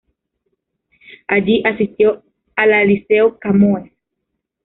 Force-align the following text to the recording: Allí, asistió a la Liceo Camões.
Allí, 1.27 1.61
asistió 1.63 2.23
a 2.55 2.65
la 2.65 2.83
Liceo 2.83 3.37
Camões. 3.37 3.93